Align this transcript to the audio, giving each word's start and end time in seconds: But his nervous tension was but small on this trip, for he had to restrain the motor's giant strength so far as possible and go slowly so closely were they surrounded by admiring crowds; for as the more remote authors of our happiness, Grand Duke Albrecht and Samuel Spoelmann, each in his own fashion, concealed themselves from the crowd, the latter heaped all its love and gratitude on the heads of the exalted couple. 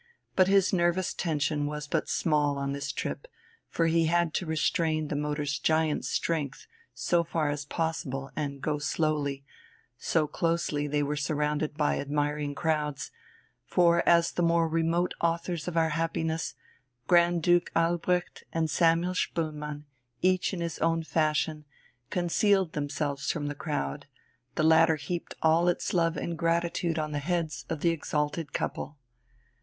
But 0.35 0.47
his 0.47 0.73
nervous 0.73 1.13
tension 1.13 1.67
was 1.67 1.85
but 1.87 2.09
small 2.09 2.57
on 2.57 2.71
this 2.71 2.91
trip, 2.91 3.27
for 3.69 3.85
he 3.85 4.05
had 4.05 4.33
to 4.33 4.47
restrain 4.47 5.09
the 5.09 5.15
motor's 5.15 5.59
giant 5.59 6.05
strength 6.05 6.65
so 6.91 7.23
far 7.23 7.51
as 7.51 7.65
possible 7.65 8.31
and 8.35 8.63
go 8.63 8.79
slowly 8.79 9.45
so 9.99 10.25
closely 10.25 10.87
were 11.03 11.13
they 11.15 11.19
surrounded 11.21 11.77
by 11.77 11.99
admiring 11.99 12.55
crowds; 12.55 13.11
for 13.63 14.01
as 14.09 14.31
the 14.31 14.41
more 14.41 14.67
remote 14.67 15.13
authors 15.21 15.67
of 15.67 15.77
our 15.77 15.89
happiness, 15.89 16.55
Grand 17.05 17.43
Duke 17.43 17.69
Albrecht 17.75 18.43
and 18.51 18.71
Samuel 18.71 19.13
Spoelmann, 19.13 19.83
each 20.23 20.51
in 20.51 20.61
his 20.61 20.79
own 20.79 21.03
fashion, 21.03 21.63
concealed 22.09 22.73
themselves 22.73 23.29
from 23.31 23.45
the 23.45 23.53
crowd, 23.53 24.07
the 24.55 24.63
latter 24.63 24.95
heaped 24.95 25.35
all 25.43 25.67
its 25.67 25.93
love 25.93 26.17
and 26.17 26.39
gratitude 26.39 26.97
on 26.97 27.11
the 27.11 27.19
heads 27.19 27.65
of 27.69 27.81
the 27.81 27.91
exalted 27.91 28.51
couple. 28.51 28.97